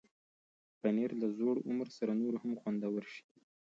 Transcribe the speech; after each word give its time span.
پنېر 0.79 1.11
له 1.21 1.27
زوړ 1.37 1.55
عمر 1.67 1.87
سره 1.97 2.13
نور 2.21 2.33
هم 2.41 2.51
خوندور 2.61 3.03
شي. 3.13 3.23